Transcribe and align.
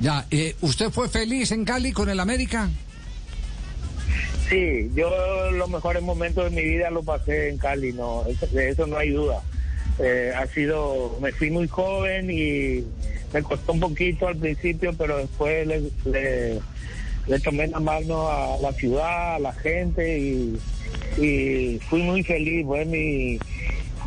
Ya, 0.00 0.26
eh, 0.30 0.54
¿usted 0.60 0.90
fue 0.90 1.08
feliz 1.08 1.52
en 1.52 1.64
Cali 1.64 1.92
con 1.92 2.08
el 2.08 2.20
América? 2.20 2.68
Sí, 4.48 4.90
yo 4.94 5.10
los 5.52 5.68
mejores 5.68 6.02
momentos 6.02 6.44
de 6.44 6.50
mi 6.50 6.62
vida 6.62 6.90
los 6.90 7.04
pasé 7.04 7.48
en 7.48 7.58
Cali, 7.58 7.92
no, 7.92 8.24
de 8.52 8.68
eso 8.68 8.86
no 8.86 8.98
hay 8.98 9.10
duda. 9.10 9.42
Eh, 9.98 10.32
ha 10.36 10.46
sido, 10.46 11.18
me 11.20 11.32
fui 11.32 11.50
muy 11.50 11.66
joven 11.66 12.30
y 12.30 12.84
me 13.32 13.42
costó 13.42 13.72
un 13.72 13.80
poquito 13.80 14.28
al 14.28 14.36
principio, 14.36 14.92
pero 14.96 15.16
después 15.16 15.66
le, 15.66 15.90
le, 16.04 16.60
le 17.26 17.40
tomé 17.40 17.66
la 17.66 17.80
mano 17.80 18.28
a 18.28 18.58
la 18.58 18.72
ciudad, 18.72 19.36
a 19.36 19.38
la 19.38 19.52
gente 19.52 20.18
y, 20.18 20.60
fui 21.88 22.02
muy 22.02 22.22
feliz, 22.22 22.64
pues 22.66 22.86
mi, 22.86 23.38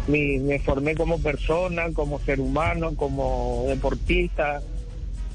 mi, 0.08 0.38
me 0.38 0.60
formé 0.60 0.96
como 0.96 1.20
persona, 1.20 1.88
como 1.94 2.20
ser 2.20 2.40
humano, 2.40 2.96
como 2.96 3.66
deportista, 3.68 4.62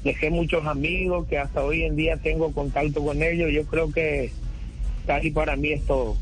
dejé 0.05 0.29
muchos 0.29 0.65
amigos 0.67 1.27
que 1.27 1.39
hasta 1.39 1.63
hoy 1.63 1.83
en 1.83 1.95
día 1.95 2.15
tengo 2.17 2.53
contacto 2.53 3.03
con 3.03 3.23
ellos, 3.23 3.51
yo 3.51 3.65
creo 3.65 3.91
que 3.91 4.31
Cali 5.07 5.31
para 5.31 5.55
mí 5.55 5.71
es 5.71 5.83
todo. 5.85 6.15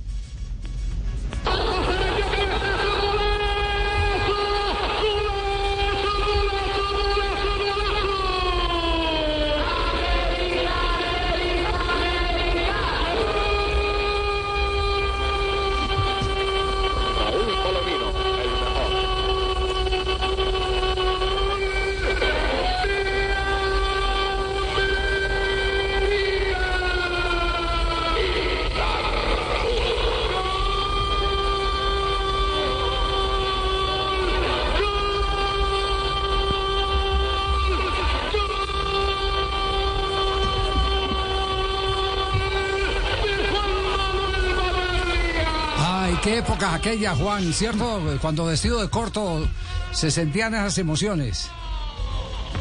Qué 46.22 46.38
época 46.38 46.73
aquella, 46.73 47.16
Juan, 47.16 47.52
¿cierto? 47.53 48.02
Cuando 48.22 48.45
vestido 48.45 48.81
de 48.81 48.89
corto 48.89 49.45
se 49.92 50.11
sentían 50.11 50.53
esas 50.53 50.78
emociones. 50.78 51.50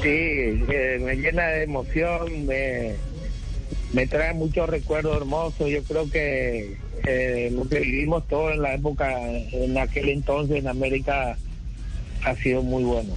Sí, 0.03 0.64
me 1.00 1.17
llena 1.17 1.47
de 1.47 1.64
emoción, 1.64 2.47
me, 2.47 2.94
me 3.92 4.06
trae 4.06 4.34
muchos 4.34 4.69
recuerdos 4.69 5.17
hermosos. 5.17 5.69
Yo 5.69 5.83
creo 5.84 6.11
que 6.11 6.77
eh, 7.05 7.50
lo 7.53 7.69
que 7.69 7.81
vivimos 7.81 8.27
todos 8.27 8.53
en 8.53 8.62
la 8.62 8.75
época, 8.75 9.12
en 9.20 9.78
aquel 9.78 10.09
entonces 10.09 10.56
en 10.56 10.69
América, 10.69 11.37
ha 12.25 12.37
sido 12.37 12.62
muy 12.62 12.84
bueno. 12.84 13.14